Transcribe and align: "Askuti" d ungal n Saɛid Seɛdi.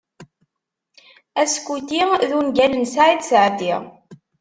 "Askuti" 1.41 2.01
d 2.29 2.31
ungal 2.39 2.73
n 2.77 2.83
Saɛid 2.93 3.21
Seɛdi. 3.29 3.73